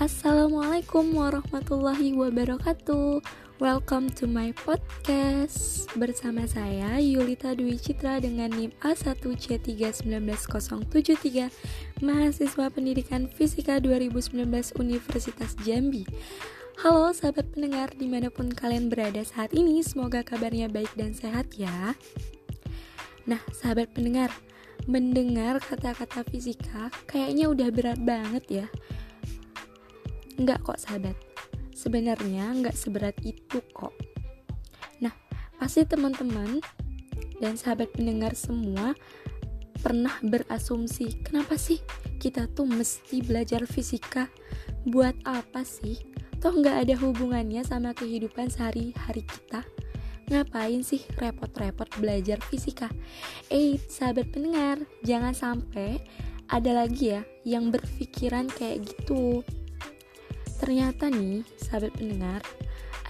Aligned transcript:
Assalamualaikum 0.00 1.12
warahmatullahi 1.12 2.16
wabarakatuh. 2.16 3.20
Welcome 3.60 4.08
to 4.16 4.24
my 4.24 4.48
podcast. 4.56 5.84
Bersama 5.92 6.48
saya 6.48 6.96
Yulita 6.96 7.52
Dwi 7.52 7.76
Citra 7.76 8.16
dengan 8.16 8.48
NIM 8.48 8.72
A1C3190073 8.80 11.52
Mahasiswa 12.00 12.66
Pendidikan 12.72 13.28
Fisika 13.28 13.76
2019 13.76 14.40
Universitas 14.80 15.52
Jambi. 15.68 16.08
Halo 16.80 17.12
sahabat 17.12 17.52
pendengar 17.52 17.92
di 17.92 18.08
mana 18.08 18.32
pun 18.32 18.48
kalian 18.48 18.88
berada 18.88 19.20
saat 19.20 19.52
ini 19.52 19.84
Semoga 19.84 20.24
kabarnya 20.24 20.72
baik 20.72 20.96
dan 20.96 21.12
sehat 21.12 21.52
ya. 21.60 21.92
Nah 23.28 23.44
sahabat 23.52 23.92
pendengar 23.92 24.32
Mendengar 24.88 25.60
kata-kata 25.60 26.24
fisika 26.24 26.88
kayaknya 27.04 27.52
udah 27.52 27.68
berat 27.68 28.00
banget 28.00 28.44
ya 28.48 28.64
Enggak 30.38 30.62
kok 30.62 30.78
sahabat, 30.78 31.16
sebenarnya 31.74 32.52
enggak 32.52 32.76
seberat 32.76 33.16
itu 33.24 33.58
kok. 33.72 33.94
Nah, 35.00 35.14
pasti 35.56 35.82
teman-teman 35.88 36.60
dan 37.40 37.56
sahabat 37.56 37.90
pendengar 37.96 38.36
semua 38.36 38.92
pernah 39.80 40.12
berasumsi, 40.20 41.24
kenapa 41.24 41.56
sih 41.56 41.80
kita 42.20 42.52
tuh 42.52 42.68
mesti 42.68 43.24
belajar 43.24 43.64
fisika? 43.64 44.28
Buat 44.84 45.16
apa 45.24 45.64
sih? 45.64 45.96
Toh 46.40 46.52
nggak 46.52 46.88
ada 46.88 46.94
hubungannya 47.00 47.64
sama 47.64 47.96
kehidupan 47.96 48.52
sehari-hari 48.52 49.24
kita. 49.24 49.64
Ngapain 50.30 50.84
sih 50.86 51.02
repot-repot 51.18 51.90
belajar 51.98 52.38
fisika? 52.44 52.86
Eh, 53.50 53.80
sahabat 53.90 54.30
pendengar, 54.30 54.78
jangan 55.02 55.34
sampai 55.34 56.00
ada 56.46 56.70
lagi 56.84 57.18
ya 57.18 57.22
yang 57.42 57.74
berpikiran 57.74 58.46
kayak 58.46 58.86
gitu. 58.86 59.42
Ternyata 60.70 61.10
nih, 61.10 61.42
sahabat 61.58 61.98
pendengar, 61.98 62.46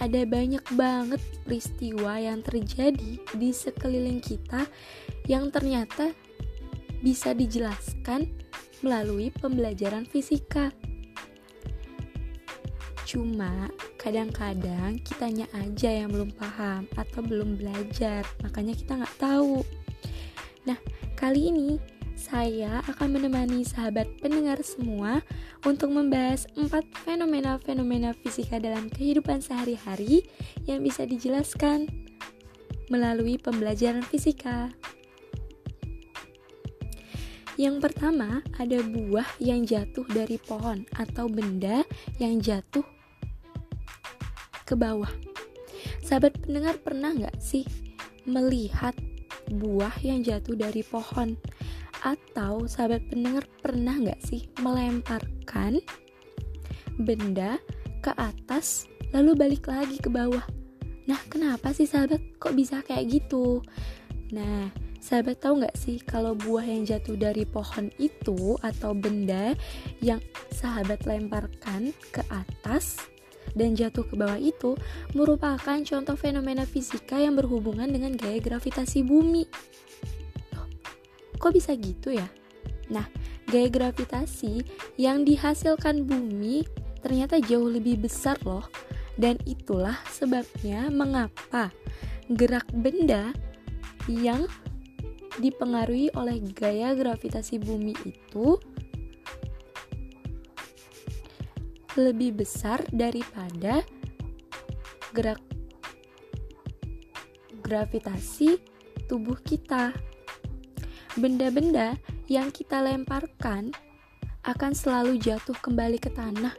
ada 0.01 0.25
banyak 0.25 0.65
banget 0.73 1.21
peristiwa 1.45 2.17
yang 2.17 2.41
terjadi 2.41 3.21
di 3.37 3.49
sekeliling 3.53 4.17
kita 4.17 4.65
yang 5.29 5.53
ternyata 5.53 6.09
bisa 7.05 7.37
dijelaskan 7.37 8.33
melalui 8.81 9.29
pembelajaran 9.29 10.09
fisika. 10.09 10.73
Cuma 13.05 13.69
kadang-kadang 14.01 14.97
kitanya 15.05 15.45
aja 15.53 16.01
yang 16.01 16.09
belum 16.09 16.33
paham 16.33 16.89
atau 16.97 17.21
belum 17.21 17.61
belajar, 17.61 18.25
makanya 18.41 18.73
kita 18.73 19.05
nggak 19.05 19.17
tahu. 19.21 19.61
Nah, 20.65 20.81
kali 21.13 21.53
ini 21.53 21.77
saya 22.21 22.85
akan 22.85 23.17
menemani 23.17 23.65
sahabat 23.65 24.05
pendengar 24.21 24.61
semua 24.61 25.25
untuk 25.65 25.89
membahas 25.89 26.45
empat 26.53 26.85
fenomena-fenomena 27.01 28.13
fisika 28.13 28.61
dalam 28.61 28.93
kehidupan 28.93 29.41
sehari-hari 29.41 30.29
yang 30.69 30.85
bisa 30.85 31.09
dijelaskan 31.09 31.89
melalui 32.93 33.41
pembelajaran 33.41 34.05
fisika. 34.05 34.69
Yang 37.57 37.89
pertama, 37.89 38.45
ada 38.61 38.77
buah 38.85 39.27
yang 39.41 39.65
jatuh 39.65 40.05
dari 40.05 40.37
pohon 40.37 40.85
atau 40.93 41.25
benda 41.25 41.81
yang 42.21 42.37
jatuh 42.37 42.85
ke 44.69 44.77
bawah. 44.77 45.09
Sahabat 46.05 46.37
pendengar 46.45 46.77
pernah 46.79 47.11
nggak 47.11 47.41
sih 47.41 47.65
melihat 48.29 48.93
buah 49.51 49.93
yang 50.05 50.21
jatuh 50.21 50.55
dari 50.55 50.85
pohon? 50.85 51.35
Atau 52.01 52.65
sahabat 52.65 53.05
pendengar 53.09 53.45
pernah 53.61 53.93
nggak 53.97 54.21
sih 54.25 54.49
melemparkan 54.57 55.77
benda 56.97 57.61
ke 58.01 58.11
atas 58.17 58.89
lalu 59.13 59.37
balik 59.37 59.69
lagi 59.69 60.01
ke 60.01 60.09
bawah? 60.09 60.43
Nah, 61.05 61.19
kenapa 61.29 61.73
sih 61.73 61.85
sahabat 61.85 62.21
kok 62.41 62.57
bisa 62.57 62.81
kayak 62.85 63.09
gitu? 63.09 63.61
Nah, 64.33 64.69
sahabat 65.01 65.41
tahu 65.41 65.65
nggak 65.65 65.77
sih 65.77 65.97
kalau 66.01 66.37
buah 66.37 66.63
yang 66.63 66.85
jatuh 66.85 67.17
dari 67.17 67.43
pohon 67.43 67.89
itu 67.97 68.55
atau 68.61 68.93
benda 68.93 69.57
yang 69.99 70.21
sahabat 70.53 71.03
lemparkan 71.09 71.91
ke 72.13 72.21
atas 72.29 73.01
dan 73.57 73.75
jatuh 73.75 74.05
ke 74.07 74.15
bawah 74.15 74.39
itu 74.39 74.77
merupakan 75.11 75.77
contoh 75.83 76.15
fenomena 76.15 76.63
fisika 76.63 77.19
yang 77.19 77.35
berhubungan 77.35 77.89
dengan 77.91 78.15
gaya 78.15 78.39
gravitasi 78.39 79.03
bumi. 79.03 79.43
Kok 81.41 81.49
bisa 81.49 81.73
gitu 81.73 82.13
ya? 82.13 82.29
Nah, 82.93 83.09
gaya 83.49 83.65
gravitasi 83.73 84.61
yang 85.01 85.25
dihasilkan 85.25 86.05
bumi 86.05 86.61
ternyata 87.01 87.41
jauh 87.41 87.65
lebih 87.65 88.05
besar 88.05 88.37
loh. 88.45 88.69
Dan 89.17 89.41
itulah 89.49 89.97
sebabnya 90.13 90.93
mengapa 90.93 91.73
gerak 92.29 92.69
benda 92.69 93.33
yang 94.05 94.45
dipengaruhi 95.41 96.13
oleh 96.13 96.37
gaya 96.53 96.93
gravitasi 96.93 97.57
bumi 97.57 97.97
itu 98.05 98.61
lebih 101.99 102.39
besar 102.39 102.79
daripada 102.91 103.83
gerak 105.11 105.41
gravitasi 107.59 108.59
tubuh 109.11 109.35
kita. 109.43 109.91
Benda-benda 111.19 111.99
yang 112.31 112.55
kita 112.55 112.79
lemparkan 112.79 113.75
akan 114.47 114.71
selalu 114.71 115.19
jatuh 115.19 115.59
kembali 115.59 115.99
ke 115.99 116.07
tanah. 116.07 116.55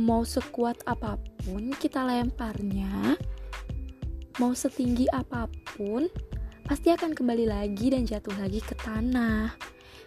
Mau 0.00 0.24
sekuat 0.24 0.80
apa 0.88 1.20
pun 1.44 1.68
kita 1.76 2.00
lemparnya, 2.00 3.12
mau 4.40 4.56
setinggi 4.56 5.04
apa 5.12 5.52
pun, 5.76 6.08
pasti 6.64 6.96
akan 6.96 7.12
kembali 7.12 7.44
lagi 7.44 7.92
dan 7.92 8.08
jatuh 8.08 8.32
lagi 8.40 8.64
ke 8.64 8.72
tanah. 8.80 9.52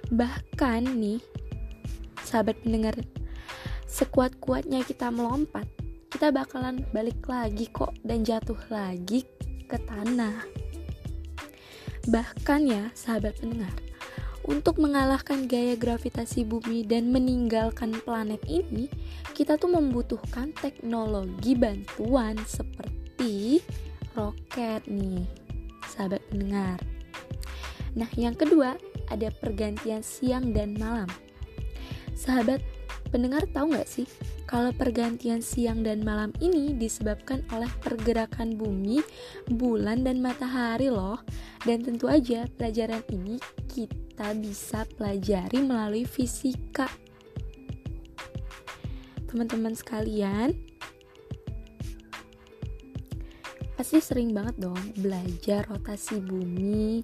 Bahkan 0.09 0.81
nih, 0.97 1.21
sahabat 2.25 2.57
pendengar, 2.65 2.97
sekuat-kuatnya 3.85 4.81
kita 4.89 5.13
melompat, 5.13 5.69
kita 6.09 6.33
bakalan 6.33 6.81
balik 6.97 7.21
lagi 7.29 7.69
kok 7.69 7.93
dan 8.01 8.25
jatuh 8.25 8.57
lagi 8.73 9.21
ke 9.69 9.77
tanah. 9.85 10.66
Bahkan 12.07 12.61
ya, 12.71 12.87
sahabat 12.95 13.35
pendengar, 13.43 13.75
untuk 14.47 14.79
mengalahkan 14.79 15.43
gaya 15.43 15.75
gravitasi 15.75 16.47
bumi 16.47 16.87
dan 16.87 17.11
meninggalkan 17.11 17.99
planet 18.07 18.39
ini, 18.47 18.87
kita 19.35 19.59
tuh 19.59 19.75
membutuhkan 19.75 20.55
teknologi 20.55 21.51
bantuan 21.51 22.39
seperti 22.47 23.59
roket 24.15 24.87
nih, 24.87 25.27
sahabat 25.91 26.23
pendengar. 26.31 26.79
Nah, 27.99 28.07
yang 28.15 28.39
kedua 28.39 28.79
ada 29.11 29.27
pergantian 29.27 29.99
siang 29.99 30.55
dan 30.55 30.79
malam. 30.79 31.11
Sahabat 32.15 32.63
pendengar 33.09 33.43
tahu 33.49 33.73
nggak 33.73 33.89
sih 33.89 34.07
kalau 34.47 34.71
pergantian 34.71 35.43
siang 35.43 35.83
dan 35.83 36.07
malam 36.07 36.31
ini 36.39 36.71
disebabkan 36.71 37.43
oleh 37.51 37.67
pergerakan 37.83 38.55
bumi, 38.55 39.03
bulan, 39.51 40.07
dan 40.07 40.23
matahari 40.23 40.87
loh. 40.87 41.19
Dan 41.67 41.83
tentu 41.83 42.07
aja 42.07 42.47
pelajaran 42.55 43.03
ini 43.11 43.35
kita 43.67 44.31
bisa 44.39 44.87
pelajari 44.95 45.59
melalui 45.59 46.07
fisika. 46.07 46.87
Teman-teman 49.27 49.75
sekalian, 49.75 50.55
pasti 53.75 53.99
sering 53.99 54.31
banget 54.31 54.55
dong 54.63 54.79
belajar 54.95 55.67
rotasi 55.67 56.23
bumi, 56.23 57.03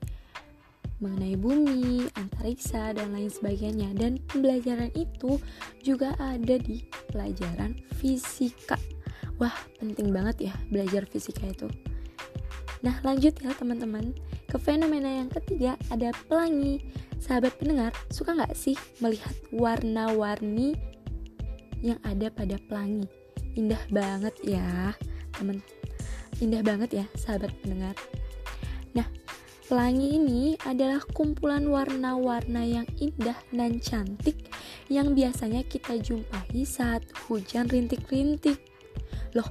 mengenai 1.03 1.35
bumi, 1.35 2.07
antariksa, 2.15 2.95
dan 2.95 3.11
lain 3.11 3.27
sebagainya. 3.27 3.91
Dan 3.91 4.23
pembelajaran 4.31 4.95
itu 4.95 5.35
juga 5.83 6.15
ada 6.15 6.55
di 6.55 6.87
pelajaran 7.11 7.75
fisika. 7.99 8.79
Wah, 9.35 9.53
penting 9.83 10.15
banget 10.15 10.47
ya 10.47 10.53
belajar 10.71 11.03
fisika 11.03 11.43
itu. 11.43 11.67
Nah, 12.83 12.99
lanjut 13.03 13.35
ya 13.43 13.51
teman-teman. 13.55 14.15
Ke 14.47 14.55
fenomena 14.55 15.07
yang 15.07 15.27
ketiga 15.31 15.75
ada 15.91 16.15
pelangi. 16.27 16.79
Sahabat 17.19 17.55
pendengar, 17.55 17.95
suka 18.11 18.35
nggak 18.35 18.55
sih 18.55 18.75
melihat 18.99 19.31
warna-warni 19.55 20.75
yang 21.79 21.99
ada 22.03 22.27
pada 22.27 22.59
pelangi? 22.67 23.07
Indah 23.55 23.79
banget 23.87 24.35
ya, 24.43 24.91
teman. 25.35 25.63
Indah 26.43 26.59
banget 26.59 27.03
ya, 27.03 27.05
sahabat 27.15 27.55
pendengar. 27.63 27.95
Nah, 28.91 29.07
Pelangi 29.63 30.19
ini 30.19 30.59
adalah 30.67 30.99
kumpulan 31.15 31.63
warna-warna 31.71 32.67
yang 32.67 32.83
indah 32.99 33.39
dan 33.55 33.79
cantik 33.79 34.51
yang 34.91 35.15
biasanya 35.15 35.63
kita 35.63 35.95
jumpai 36.03 36.67
saat 36.67 37.07
hujan 37.25 37.71
rintik-rintik. 37.71 38.59
Loh, 39.31 39.47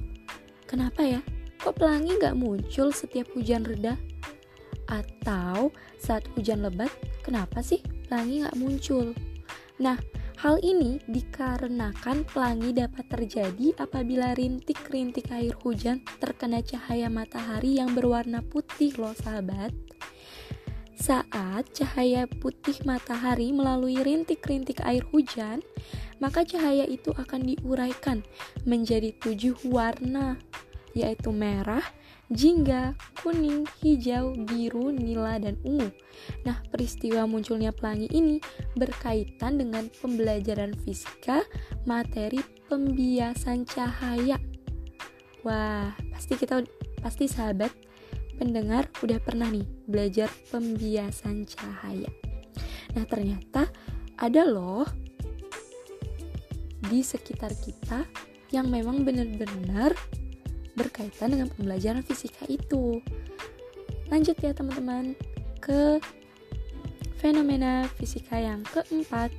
kenapa 0.69 1.01
ya? 1.01 1.21
Kok 1.57 1.81
pelangi 1.81 2.13
gak 2.21 2.37
muncul 2.37 2.93
setiap 2.93 3.25
hujan 3.33 3.65
reda? 3.65 3.97
Atau 4.85 5.73
saat 5.97 6.29
hujan 6.37 6.61
lebat, 6.61 6.93
kenapa 7.25 7.65
sih 7.65 7.81
pelangi 8.05 8.45
gak 8.45 8.57
muncul? 8.61 9.17
Nah, 9.81 9.97
Hal 10.43 10.59
ini 10.59 10.99
dikarenakan 11.07 12.27
pelangi 12.27 12.75
dapat 12.75 13.07
terjadi 13.07 13.79
apabila 13.79 14.35
rintik-rintik 14.35 15.31
air 15.31 15.55
hujan 15.63 16.03
terkena 16.19 16.59
cahaya 16.59 17.07
matahari 17.07 17.79
yang 17.79 17.95
berwarna 17.95 18.43
putih 18.43 18.91
loh 18.99 19.15
sahabat. 19.15 19.71
Saat 20.93 21.73
cahaya 21.73 22.29
putih 22.29 22.77
matahari 22.85 23.49
melalui 23.49 23.97
rintik-rintik 23.99 24.79
air 24.85 25.01
hujan, 25.09 25.65
maka 26.21 26.45
cahaya 26.45 26.85
itu 26.85 27.09
akan 27.17 27.49
diuraikan 27.49 28.21
menjadi 28.63 29.11
tujuh 29.17 29.57
warna, 29.67 30.37
yaitu 30.93 31.33
merah, 31.33 31.83
jingga, 32.29 32.93
kuning, 33.19 33.65
hijau, 33.81 34.37
biru, 34.47 34.93
nila, 34.93 35.41
dan 35.41 35.57
ungu. 35.65 35.89
Nah, 36.45 36.61
peristiwa 36.69 37.25
munculnya 37.25 37.73
pelangi 37.73 38.07
ini 38.13 38.37
berkaitan 38.77 39.59
dengan 39.59 39.89
pembelajaran 39.99 40.77
fisika 40.85 41.43
materi 41.83 42.39
pembiasan 42.69 43.65
cahaya. 43.67 44.37
Wah, 45.43 45.91
pasti 46.13 46.39
kita 46.39 46.63
pasti 47.03 47.27
sahabat 47.27 47.73
pendengar 48.37 48.89
udah 49.01 49.19
pernah 49.21 49.49
nih 49.49 49.65
belajar 49.85 50.29
pembiasan 50.49 51.45
cahaya. 51.45 52.09
Nah, 52.93 53.05
ternyata 53.09 53.69
ada 54.17 54.45
loh 54.45 54.85
di 56.89 57.01
sekitar 57.01 57.53
kita 57.57 58.05
yang 58.53 58.69
memang 58.69 59.01
benar-benar 59.01 59.97
berkaitan 60.77 61.33
dengan 61.33 61.49
pembelajaran 61.49 62.05
fisika 62.05 62.45
itu. 62.45 63.01
Lanjut 64.13 64.37
ya 64.37 64.53
teman-teman 64.53 65.17
ke 65.57 65.97
fenomena 67.17 67.87
fisika 67.97 68.37
yang 68.37 68.61
keempat. 68.67 69.33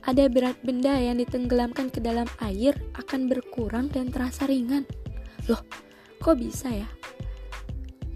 Ada 0.00 0.26
berat 0.32 0.56
benda 0.64 0.96
yang 0.96 1.20
ditenggelamkan 1.20 1.92
ke 1.92 2.00
dalam 2.00 2.26
air 2.42 2.74
akan 2.96 3.28
berkurang 3.28 3.92
dan 3.92 4.08
terasa 4.08 4.48
ringan. 4.48 4.88
Loh, 5.46 5.60
kok 6.18 6.40
bisa 6.40 6.72
ya? 6.72 6.88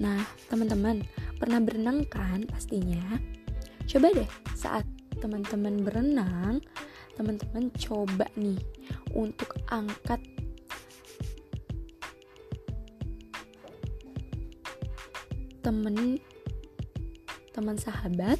Nah, 0.04 0.20
teman-teman, 0.52 1.00
pernah 1.40 1.64
berenang 1.64 2.04
kan 2.12 2.44
pastinya? 2.44 3.16
Coba 3.88 4.12
deh 4.12 4.28
saat 4.52 4.84
teman-teman 5.16 5.80
berenang, 5.80 6.60
teman-teman 7.16 7.72
coba 7.80 8.28
nih 8.36 8.60
untuk 9.16 9.56
angkat 9.72 10.20
temen 15.64 16.20
teman 17.56 17.80
sahabat 17.80 18.36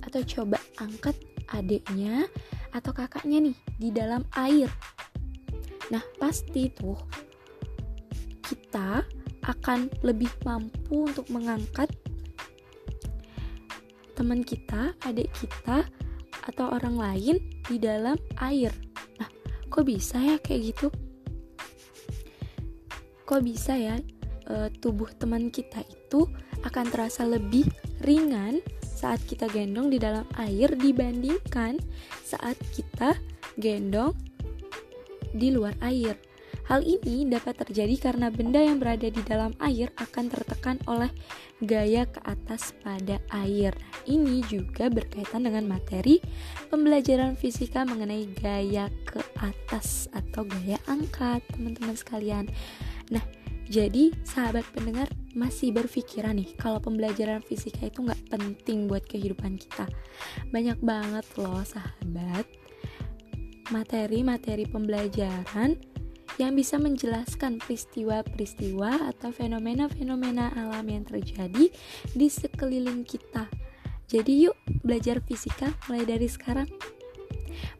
atau 0.00 0.24
coba 0.24 0.56
angkat 0.80 1.12
adiknya 1.52 2.24
atau 2.72 2.96
kakaknya 2.96 3.52
nih 3.52 3.56
di 3.76 3.88
dalam 3.92 4.24
air. 4.40 4.72
Nah, 5.92 6.00
pasti 6.16 6.72
tuh 6.72 6.96
kita 8.40 9.15
akan 9.46 9.88
lebih 10.02 10.30
mampu 10.42 11.06
untuk 11.06 11.30
mengangkat 11.30 11.88
teman 14.16 14.42
kita, 14.42 14.96
adik 15.04 15.28
kita, 15.36 15.86
atau 16.46 16.72
orang 16.72 16.96
lain 16.96 17.36
di 17.66 17.76
dalam 17.76 18.16
air. 18.38 18.70
Nah, 19.18 19.28
kok 19.66 19.84
bisa 19.84 20.16
ya 20.22 20.36
kayak 20.38 20.72
gitu? 20.72 20.88
Kok 23.26 23.42
bisa 23.42 23.74
ya 23.74 23.98
e, 24.46 24.70
tubuh 24.78 25.10
teman 25.18 25.50
kita 25.50 25.82
itu 25.82 26.30
akan 26.62 26.86
terasa 26.88 27.26
lebih 27.26 27.66
ringan 28.06 28.62
saat 28.80 29.20
kita 29.26 29.50
gendong 29.50 29.90
di 29.92 29.98
dalam 29.98 30.24
air 30.38 30.72
dibandingkan 30.72 31.76
saat 32.22 32.56
kita 32.72 33.18
gendong 33.58 34.14
di 35.34 35.52
luar 35.52 35.74
air. 35.82 36.16
Hal 36.66 36.82
ini 36.82 37.30
dapat 37.30 37.62
terjadi 37.62 38.10
karena 38.10 38.26
benda 38.26 38.58
yang 38.58 38.82
berada 38.82 39.06
di 39.06 39.22
dalam 39.22 39.54
air 39.62 39.94
akan 40.02 40.26
tertekan 40.26 40.82
oleh 40.90 41.14
gaya 41.62 42.10
ke 42.10 42.18
atas 42.26 42.74
pada 42.82 43.22
air. 43.30 43.70
Ini 44.02 44.42
juga 44.50 44.90
berkaitan 44.90 45.46
dengan 45.46 45.62
materi 45.70 46.18
pembelajaran 46.66 47.38
fisika 47.38 47.86
mengenai 47.86 48.26
gaya 48.42 48.90
ke 49.06 49.22
atas 49.38 50.10
atau 50.10 50.42
gaya 50.42 50.74
angkat, 50.90 51.38
teman-teman 51.54 51.94
sekalian. 51.94 52.50
Nah, 53.14 53.22
jadi 53.70 54.10
sahabat 54.26 54.66
pendengar 54.74 55.06
masih 55.38 55.70
berpikiran 55.70 56.34
nih 56.34 56.50
kalau 56.58 56.82
pembelajaran 56.82 57.46
fisika 57.46 57.86
itu 57.86 58.02
nggak 58.02 58.26
penting 58.26 58.90
buat 58.90 59.06
kehidupan 59.06 59.54
kita. 59.54 59.86
Banyak 60.50 60.82
banget 60.82 61.26
loh 61.38 61.62
sahabat 61.62 62.46
materi-materi 63.70 64.62
pembelajaran 64.66 65.74
yang 66.36 66.52
bisa 66.52 66.76
menjelaskan 66.76 67.60
peristiwa-peristiwa 67.64 69.12
atau 69.16 69.32
fenomena-fenomena 69.32 70.52
alam 70.52 70.84
yang 70.88 71.04
terjadi 71.04 71.72
di 72.12 72.26
sekeliling 72.28 73.04
kita. 73.08 73.48
Jadi 74.06 74.46
yuk 74.46 74.56
belajar 74.86 75.18
fisika 75.24 75.72
mulai 75.88 76.06
dari 76.06 76.28
sekarang. 76.30 76.68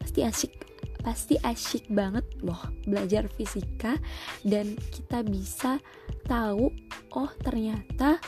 Pasti 0.01 0.25
asik 0.25 0.67
pasti 1.07 1.39
asyik 1.39 1.87
banget 1.87 2.27
loh 2.43 2.59
belajar 2.83 3.31
fisika 3.31 3.95
dan 4.43 4.75
kita 4.91 5.23
bisa 5.23 5.79
tahu 6.27 6.67
oh 7.15 7.31
ternyata 7.39 8.19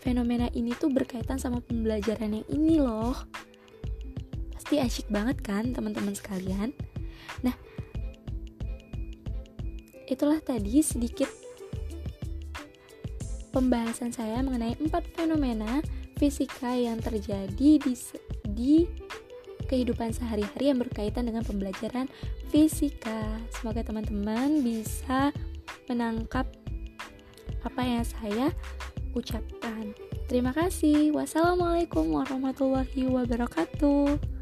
fenomena 0.00 0.48
ini 0.56 0.72
tuh 0.72 0.88
berkaitan 0.88 1.36
sama 1.36 1.60
pembelajaran 1.60 2.40
yang 2.40 2.48
ini 2.48 2.80
loh 2.80 3.12
pasti 4.56 4.80
asyik 4.80 5.12
banget 5.12 5.36
kan 5.44 5.76
teman-teman 5.76 6.16
sekalian 6.16 6.72
itulah 10.08 10.40
tadi 10.40 10.84
sedikit 10.84 11.28
pembahasan 13.54 14.10
saya 14.10 14.42
mengenai 14.42 14.74
empat 14.82 15.06
fenomena 15.14 15.78
fisika 16.18 16.74
yang 16.74 16.98
terjadi 16.98 17.78
di 17.78 17.94
di 18.50 18.74
kehidupan 19.64 20.12
sehari-hari 20.12 20.70
yang 20.74 20.78
berkaitan 20.82 21.24
dengan 21.24 21.42
pembelajaran 21.46 22.10
fisika. 22.52 23.40
Semoga 23.54 23.80
teman-teman 23.80 24.60
bisa 24.60 25.32
menangkap 25.88 26.44
apa 27.64 27.80
yang 27.80 28.04
saya 28.04 28.52
ucapkan. 29.16 29.96
Terima 30.28 30.52
kasih. 30.52 31.14
Wassalamualaikum 31.16 32.12
warahmatullahi 32.12 33.08
wabarakatuh. 33.08 34.33